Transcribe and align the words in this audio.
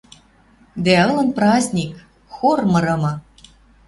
Дӓ 0.83 0.95
ылын 1.09 1.29
праздник— 1.37 1.93
хор 2.33 2.59
мырымы. 2.71 3.13